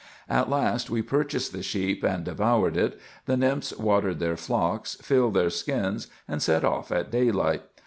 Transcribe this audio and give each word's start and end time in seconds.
At 0.27 0.49
last 0.49 0.89
we 0.89 1.03
purchased 1.03 1.53
the 1.53 1.61
sheep, 1.61 2.03
and 2.03 2.23
devoured 2.25 2.75
it; 2.75 2.99
the 3.27 3.37
nymphs 3.37 3.71
watered 3.77 4.17
their 4.17 4.35
flocks, 4.35 4.95
filled 4.95 5.35
their 5.35 5.51
skins, 5.51 6.07
and 6.27 6.41
set 6.41 6.63
off 6.65 6.91
at 6.91 7.11
daylight. 7.11 7.61